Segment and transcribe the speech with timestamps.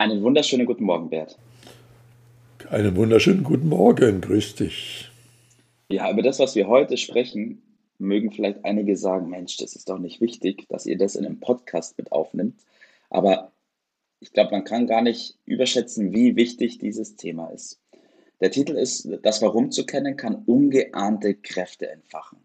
[0.00, 1.36] Einen wunderschönen guten Morgen, Bert.
[2.70, 5.10] Einen wunderschönen guten Morgen, grüß dich.
[5.90, 7.60] Ja, über das, was wir heute sprechen,
[7.98, 11.38] mögen vielleicht einige sagen, Mensch, das ist doch nicht wichtig, dass ihr das in einem
[11.38, 12.62] Podcast mit aufnimmt.
[13.10, 13.52] Aber
[14.20, 17.78] ich glaube, man kann gar nicht überschätzen, wie wichtig dieses Thema ist.
[18.40, 22.38] Der Titel ist, das Warum zu kennen, kann ungeahnte Kräfte entfachen.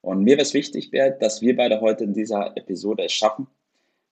[0.00, 3.46] Und mir wäre es wichtig, Bert, dass wir beide heute in dieser Episode es schaffen,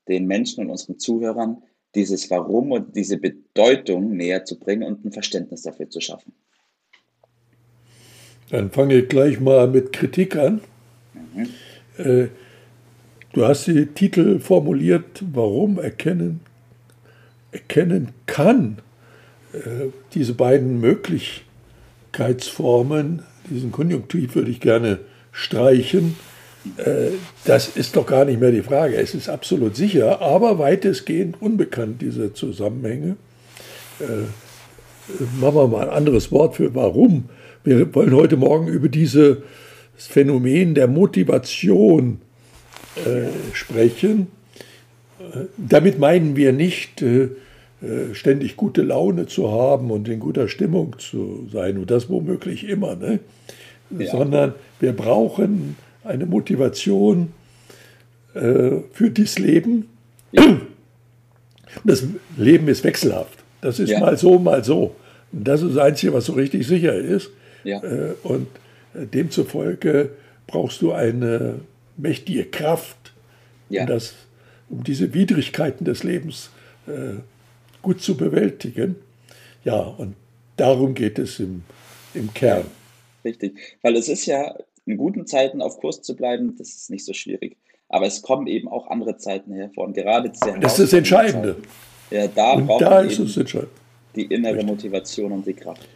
[0.09, 1.63] den Menschen und unseren Zuhörern
[1.95, 6.33] dieses Warum und diese Bedeutung näher zu bringen und ein Verständnis dafür zu schaffen.
[8.51, 10.60] Dann fange ich gleich mal mit Kritik an.
[11.15, 11.49] Mhm.
[11.96, 12.27] Äh,
[13.33, 16.41] du hast die Titel formuliert, warum erkennen,
[17.52, 18.83] erkennen kann.
[19.52, 24.99] Äh, diese beiden Möglichkeitsformen, diesen Konjunktiv würde ich gerne
[25.33, 26.16] streichen
[27.45, 28.96] das ist doch gar nicht mehr die Frage.
[28.96, 33.16] Es ist absolut sicher, aber weitestgehend unbekannt, diese Zusammenhänge.
[34.01, 34.26] Äh,
[35.38, 37.29] machen wir mal ein anderes Wort für warum.
[37.65, 39.38] Wir wollen heute Morgen über dieses
[39.96, 42.21] Phänomen der Motivation
[42.96, 44.28] äh, sprechen.
[45.21, 47.28] Äh, damit meinen wir nicht, äh,
[47.84, 52.68] äh, ständig gute Laune zu haben und in guter Stimmung zu sein und das womöglich
[52.68, 53.21] immer, ne?
[53.90, 54.10] Ja.
[54.10, 57.33] sondern wir brauchen eine Motivation
[58.35, 59.88] äh, für das Leben.
[60.33, 60.61] Ja.
[61.85, 62.05] Das
[62.37, 63.38] Leben ist wechselhaft.
[63.61, 64.00] Das ist ja.
[64.00, 64.94] mal so, mal so.
[65.33, 67.31] Und das ist das Einzige, was so richtig sicher ist.
[67.65, 67.83] Ja.
[67.83, 68.47] Äh, und
[68.94, 70.11] äh, demzufolge
[70.47, 71.61] brauchst du eine
[71.97, 73.12] mächtige Kraft,
[73.69, 74.15] um, das,
[74.69, 76.51] um diese Widrigkeiten des Lebens
[76.87, 77.21] äh,
[77.83, 78.97] gut zu bewältigen.
[79.65, 80.15] Ja, und
[80.57, 81.62] darum geht es im,
[82.12, 82.67] im Kern.
[83.25, 84.55] Richtig, weil es ist ja
[84.87, 87.56] in guten Zeiten auf Kurs zu bleiben, das ist nicht so schwierig.
[87.89, 89.84] Aber es kommen eben auch andere Zeiten hervor.
[89.87, 91.56] Und gerade diese Das ist das Entscheidende.
[91.56, 91.69] Zeiten,
[92.11, 93.71] ja, da und braucht da man ist es entscheidend.
[94.15, 94.69] die innere Richtig.
[94.69, 95.89] Motivation und die Kraft.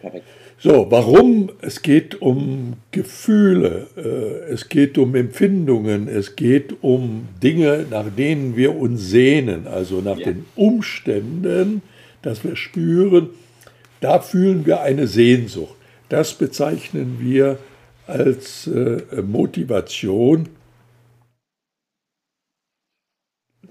[0.00, 0.26] Perfekt.
[0.58, 1.50] So, warum?
[1.62, 8.56] Es geht um Gefühle, äh, es geht um Empfindungen, es geht um Dinge, nach denen
[8.56, 10.26] wir uns sehnen, also nach ja.
[10.26, 11.82] den Umständen,
[12.22, 13.30] dass wir spüren,
[14.00, 15.74] da fühlen wir eine Sehnsucht.
[16.08, 17.58] Das bezeichnen wir
[18.06, 20.48] als äh, Motivation.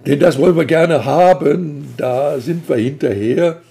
[0.06, 3.62] Denn das wollen wir gerne haben, da sind wir hinterher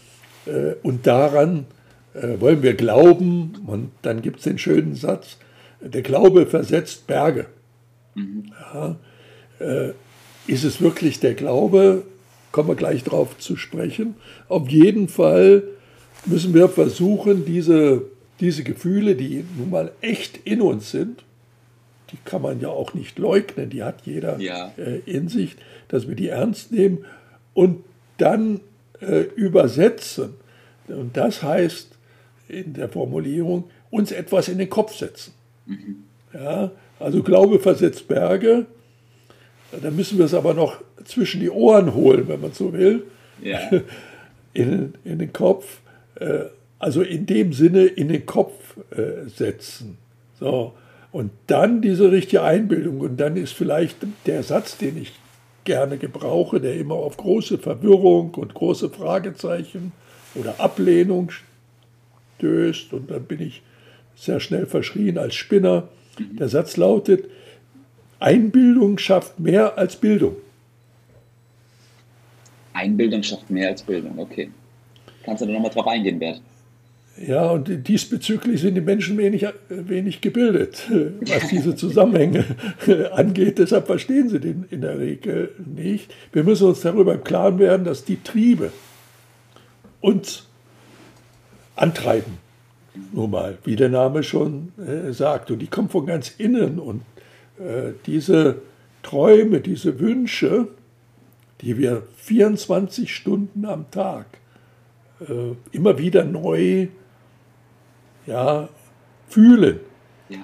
[0.47, 1.67] äh, und daran
[2.15, 3.63] äh, wollen wir glauben.
[3.67, 5.37] Und dann gibt es den schönen Satz,
[5.81, 7.47] der Glaube versetzt Berge.
[8.15, 8.53] Mhm.
[8.75, 8.97] Ja,
[9.59, 9.93] äh,
[10.47, 12.05] ist es wirklich der Glaube?
[12.51, 14.15] Kommen wir gleich darauf zu sprechen.
[14.49, 15.63] Auf jeden Fall
[16.27, 18.03] müssen wir versuchen, diese
[18.43, 21.25] diese Gefühle, die nun mal echt in uns sind,
[22.11, 24.73] die kann man ja auch nicht leugnen, die hat jeder ja.
[24.77, 25.57] äh, in sich,
[25.89, 27.05] dass wir die ernst nehmen
[27.55, 27.85] und
[28.19, 28.61] dann
[29.01, 30.35] äh, übersetzen.
[30.89, 31.89] Und das heißt
[32.49, 35.33] in der Formulierung, uns etwas in den Kopf setzen.
[35.67, 35.97] Mhm.
[36.35, 38.67] Ja, also Glaube versetzt Berge,
[39.81, 43.05] da müssen wir es aber noch zwischen die Ohren holen, wenn man so will,
[43.43, 43.59] ja.
[44.53, 45.81] in, in den Kopf.
[46.17, 46.45] Äh,
[46.83, 49.99] also in dem Sinne in den Kopf äh, setzen.
[50.41, 50.73] So.
[51.13, 53.01] Und dann diese richtige Einbildung.
[53.01, 55.13] Und dann ist vielleicht der Satz, den ich
[55.63, 59.93] gerne gebrauche, der immer auf große Verwirrung und große Fragezeichen
[60.35, 61.31] oder Ablehnung
[62.39, 62.93] stößt.
[62.95, 63.63] Und dann bin ich
[64.17, 65.89] sehr schnell verschrien als Spinner.
[66.19, 67.27] Der Satz lautet,
[68.19, 70.35] Einbildung schafft mehr als Bildung.
[72.73, 74.51] Einbildung schafft mehr als Bildung, okay.
[75.23, 76.41] Kannst du da nochmal drauf eingehen, Bert?
[77.17, 82.45] Ja, und diesbezüglich sind die Menschen wenig, wenig gebildet, was diese Zusammenhänge
[83.13, 83.59] angeht.
[83.59, 86.13] Deshalb verstehen sie den in der Regel nicht.
[86.33, 88.73] Wir müssen uns darüber im Klaren werden, dass die Triebe
[90.01, 90.47] uns
[91.77, 92.39] antreiben.
[93.13, 95.51] Nur mal, wie der Name schon äh, sagt.
[95.51, 96.79] Und die kommen von ganz innen.
[96.79, 97.03] Und
[97.59, 98.63] äh, diese
[99.03, 100.69] Träume, diese Wünsche,
[101.61, 104.27] die wir 24 Stunden am Tag
[105.21, 106.89] äh, immer wieder neu
[108.27, 108.69] ja,
[109.29, 109.81] fühlen.
[110.29, 110.39] Ja.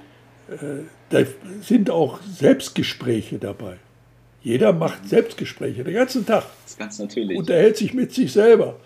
[0.52, 1.20] Äh, da
[1.62, 3.76] sind auch Selbstgespräche dabei.
[4.42, 6.44] Jeder macht Selbstgespräche den ganzen Tag.
[6.62, 7.38] Das ist ganz natürlich.
[7.38, 8.76] Unterhält sich mit sich selber.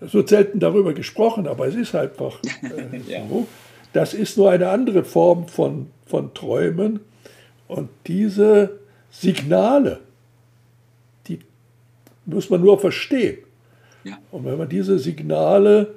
[0.00, 3.26] es wird selten darüber gesprochen, aber es ist einfach äh, ja.
[3.28, 3.46] so.
[3.92, 7.00] Das ist nur eine andere Form von, von Träumen.
[7.66, 8.78] Und diese
[9.10, 10.00] Signale,
[11.26, 11.40] die
[12.26, 13.38] muss man nur verstehen.
[14.04, 14.18] Ja.
[14.30, 15.94] Und wenn man diese Signale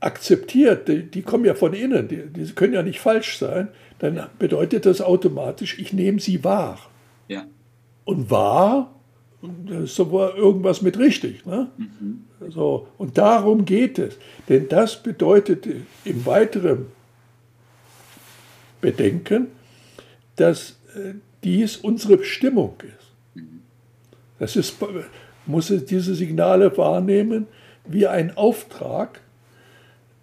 [0.00, 3.68] akzeptiert, die, die kommen ja von innen, die, die, können ja nicht falsch sein,
[3.98, 6.78] dann bedeutet das automatisch, ich nehme sie wahr.
[7.26, 7.44] Ja.
[8.04, 8.94] Und wahr,
[9.66, 11.46] das ist sogar irgendwas mit richtig.
[11.46, 11.68] Ne?
[11.76, 12.24] Mhm.
[12.48, 14.16] So, und darum geht es.
[14.48, 15.66] Denn das bedeutet
[16.04, 16.86] im weiteren
[18.80, 19.48] Bedenken,
[20.36, 21.14] dass äh,
[21.44, 23.44] dies unsere Bestimmung ist.
[24.38, 24.76] Das ist,
[25.46, 27.46] muss es diese Signale wahrnehmen
[27.86, 29.20] wie ein Auftrag,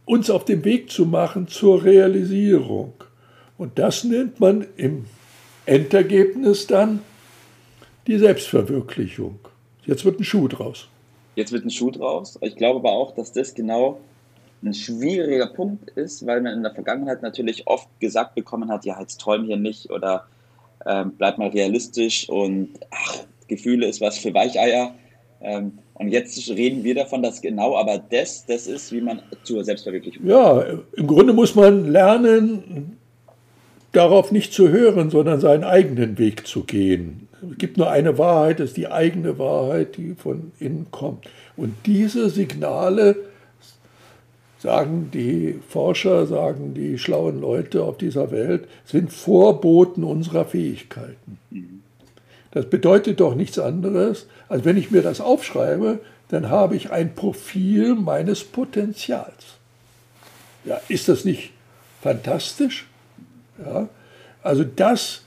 [0.06, 2.94] uns auf den Weg zu machen zur Realisierung.
[3.58, 5.06] Und das nennt man im
[5.66, 7.02] Endergebnis dann
[8.08, 9.40] die Selbstverwirklichung.
[9.86, 10.88] Jetzt wird ein Schuh draus.
[11.36, 12.38] Jetzt wird ein Schuh draus.
[12.42, 14.00] Ich glaube aber auch, dass das genau
[14.64, 19.00] ein schwieriger Punkt ist, weil man in der Vergangenheit natürlich oft gesagt bekommen hat, ja,
[19.00, 20.26] jetzt träum hier nicht oder
[20.86, 24.96] ähm, bleib mal realistisch und ach, Gefühle ist was für Weicheier.
[25.42, 29.64] Ähm, und jetzt reden wir davon, dass genau aber das, das ist, wie man zur
[29.64, 30.30] Selbstverwirklichung kommt.
[30.30, 30.66] Ja,
[30.96, 32.98] im Grunde muss man lernen,
[33.94, 37.30] darauf nicht zu hören, sondern seinen eigenen Weg zu gehen.
[37.50, 41.30] Es gibt nur eine Wahrheit, das ist die eigene Wahrheit, die von innen kommt.
[41.56, 43.16] Und diese Signale,
[44.60, 51.40] sagen die Forscher, sagen die schlauen Leute auf dieser Welt, sind Vorboten unserer Fähigkeiten.
[52.56, 56.00] Das bedeutet doch nichts anderes, als wenn ich mir das aufschreibe,
[56.30, 59.58] dann habe ich ein Profil meines Potenzials.
[60.64, 61.52] Ja, ist das nicht
[62.02, 62.88] fantastisch?
[63.60, 63.90] Ja,
[64.42, 65.24] also das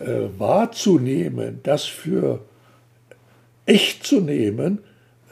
[0.00, 2.40] äh, wahrzunehmen, das für
[3.64, 4.80] echt zu nehmen,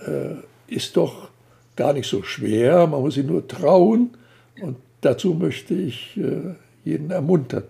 [0.06, 0.36] äh,
[0.66, 1.28] ist doch
[1.76, 2.86] gar nicht so schwer.
[2.86, 4.16] Man muss sich nur trauen.
[4.62, 6.54] Und dazu möchte ich äh,
[6.84, 7.64] jeden ermuntern.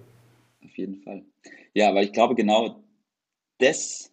[0.65, 1.23] Auf jeden Fall.
[1.73, 2.85] Ja, aber ich glaube, genau
[3.59, 4.13] das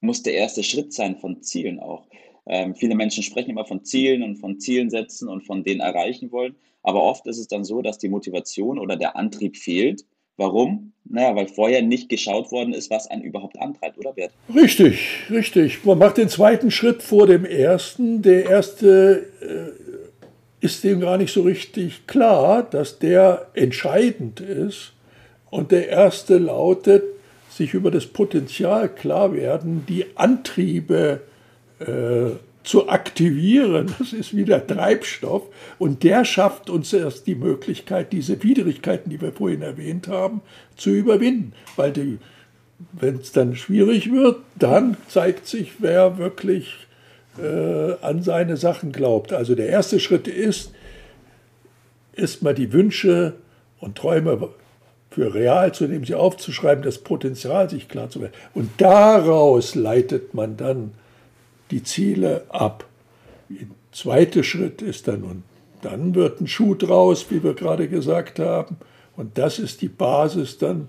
[0.00, 2.06] muss der erste Schritt sein von Zielen auch.
[2.46, 6.30] Ähm, viele Menschen sprechen immer von Zielen und von Zielen setzen und von denen erreichen
[6.30, 6.56] wollen.
[6.82, 10.04] Aber oft ist es dann so, dass die Motivation oder der Antrieb fehlt
[10.38, 10.92] Warum?
[11.04, 14.30] Naja, weil vorher nicht geschaut worden ist, was einen überhaupt antreibt, oder Bert?
[14.54, 15.00] Richtig,
[15.30, 15.84] richtig.
[15.84, 18.22] Man macht den zweiten Schritt vor dem ersten.
[18.22, 24.92] Der erste äh, ist dem gar nicht so richtig klar, dass der entscheidend ist.
[25.50, 27.02] Und der erste lautet,
[27.58, 31.20] sich über das Potenzial klar werden, die Antriebe
[31.80, 32.30] äh,
[32.64, 33.94] zu aktivieren.
[33.98, 35.42] Das ist wieder Treibstoff.
[35.78, 40.40] Und der schafft uns erst die Möglichkeit, diese Widrigkeiten, die wir vorhin erwähnt haben,
[40.76, 41.52] zu überwinden.
[41.76, 42.18] Weil
[42.92, 46.86] wenn es dann schwierig wird, dann zeigt sich, wer wirklich
[47.42, 49.32] äh, an seine Sachen glaubt.
[49.32, 50.72] Also der erste Schritt ist,
[52.14, 53.34] erstmal die Wünsche
[53.80, 54.50] und Träume
[55.18, 58.34] für real zu nehmen, sie aufzuschreiben, das Potenzial sich klar zu werden.
[58.54, 60.92] Und daraus leitet man dann
[61.72, 62.84] die Ziele ab.
[63.48, 65.42] Der zweite Schritt ist dann, und
[65.82, 68.76] dann wird ein Schuh draus, wie wir gerade gesagt haben.
[69.16, 70.86] Und das ist die Basis dann,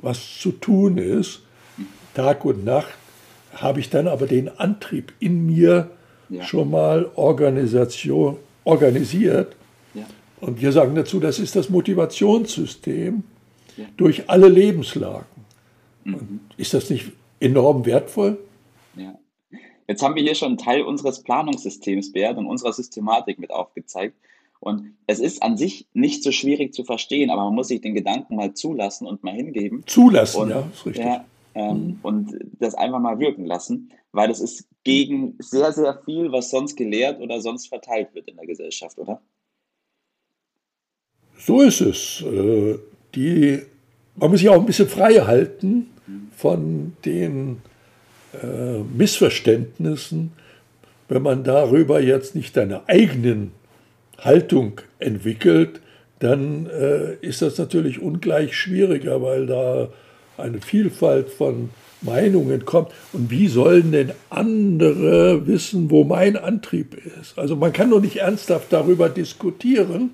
[0.00, 1.40] was zu tun ist.
[2.14, 2.94] Tag und Nacht
[3.54, 5.90] habe ich dann aber den Antrieb in mir
[6.28, 6.44] ja.
[6.44, 9.56] schon mal Organisation, organisiert.
[9.94, 10.04] Ja.
[10.40, 13.24] Und wir sagen dazu, das ist das Motivationssystem.
[13.96, 15.26] Durch alle Lebenslagen.
[16.04, 16.40] Mhm.
[16.58, 18.38] ist das nicht enorm wertvoll?
[18.96, 19.18] Ja.
[19.88, 24.14] Jetzt haben wir hier schon einen Teil unseres Planungssystems, Bert, und unserer Systematik mit aufgezeigt.
[24.60, 27.94] Und es ist an sich nicht so schwierig zu verstehen, aber man muss sich den
[27.94, 29.82] Gedanken mal zulassen und mal hingeben.
[29.86, 31.04] Zulassen, und, ja, ist richtig.
[31.04, 31.98] Ja, ähm, mhm.
[32.02, 36.76] Und das einfach mal wirken lassen, weil das ist gegen sehr, sehr viel, was sonst
[36.76, 39.20] gelehrt oder sonst verteilt wird in der Gesellschaft, oder?
[41.36, 42.24] So ist es.
[43.14, 43.60] Die,
[44.16, 45.86] man muss sich auch ein bisschen frei halten
[46.36, 47.58] von den
[48.34, 50.32] äh, Missverständnissen,
[51.08, 53.52] wenn man darüber jetzt nicht eine eigenen
[54.18, 55.80] Haltung entwickelt,
[56.18, 59.88] dann äh, ist das natürlich ungleich schwieriger, weil da
[60.38, 62.90] eine Vielfalt von Meinungen kommt.
[63.12, 67.38] Und wie sollen denn andere wissen, wo mein Antrieb ist?
[67.38, 70.10] Also man kann doch nicht ernsthaft darüber diskutieren,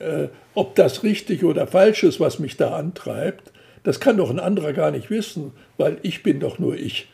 [0.00, 3.52] äh, ob das richtig oder falsch ist, was mich da antreibt.
[3.82, 7.08] Das kann doch ein anderer gar nicht wissen, weil ich bin doch nur ich.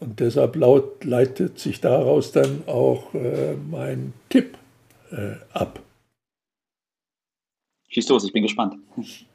[0.00, 4.56] Und deshalb laut, leitet sich daraus dann auch äh, mein Tipp
[5.10, 5.80] äh, ab.
[7.88, 8.76] Schieß los, ich bin gespannt.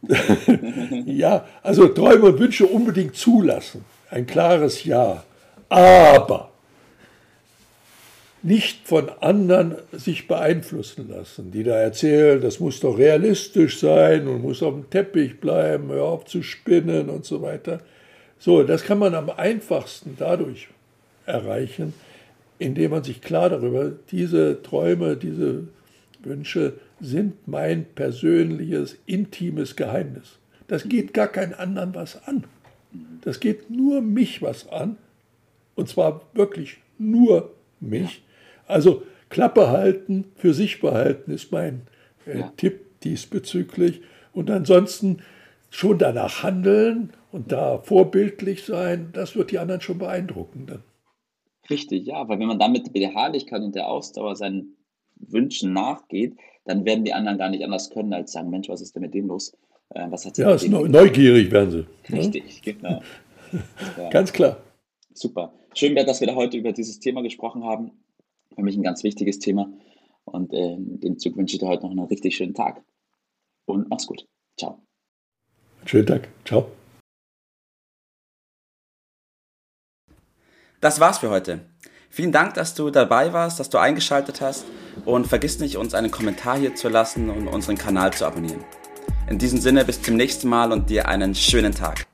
[1.05, 3.83] ja, also Träume und Wünsche unbedingt zulassen.
[4.09, 5.23] Ein klares Ja.
[5.69, 6.52] Aber
[8.43, 14.41] nicht von anderen sich beeinflussen lassen, die da erzählen, das muss doch realistisch sein und
[14.41, 17.79] muss auf dem Teppich bleiben, hör auf zu spinnen und so weiter.
[18.39, 20.67] So, das kann man am einfachsten dadurch
[21.25, 21.93] erreichen,
[22.59, 25.63] indem man sich klar darüber, diese Träume, diese
[26.21, 30.37] Wünsche sind mein persönliches, intimes Geheimnis.
[30.67, 32.43] Das geht gar keinen anderen was an.
[33.21, 34.97] Das geht nur mich was an.
[35.75, 38.21] Und zwar wirklich nur mich.
[38.67, 41.87] Also Klappe halten, für sich behalten ist mein
[42.25, 42.53] äh, ja.
[42.57, 44.01] Tipp diesbezüglich.
[44.33, 45.19] Und ansonsten
[45.69, 50.83] schon danach handeln und da vorbildlich sein, das wird die anderen schon beeindrucken dann.
[51.69, 54.75] Richtig, ja, weil wenn man damit der Beharrlichkeit und der Ausdauer seinen
[55.15, 58.95] Wünschen nachgeht, dann werden die anderen gar nicht anders können, als sagen, Mensch, was ist
[58.95, 59.55] denn mit dem los?
[59.89, 61.85] Äh, was hat ja, neugierig werden sie.
[62.09, 62.19] Ne?
[62.19, 62.73] Richtig, ja?
[62.73, 63.01] genau.
[63.99, 64.09] Ja.
[64.09, 64.57] Ganz klar.
[65.13, 65.53] Super.
[65.75, 67.91] Schön wäre, dass wir da heute über dieses Thema gesprochen haben.
[68.55, 69.71] Für mich ein ganz wichtiges Thema.
[70.25, 72.83] Und äh, dem Zug wünsche ich dir heute noch einen richtig schönen Tag.
[73.65, 74.25] Und mach's gut.
[74.57, 74.81] Ciao.
[75.85, 76.29] Schönen Tag.
[76.45, 76.67] Ciao.
[80.79, 81.61] Das war's für heute.
[82.09, 84.65] Vielen Dank, dass du dabei warst, dass du eingeschaltet hast
[85.05, 88.63] und vergiss nicht, uns einen Kommentar hier zu lassen und unseren Kanal zu abonnieren.
[89.29, 92.05] In diesem Sinne bis zum nächsten Mal und dir einen schönen Tag.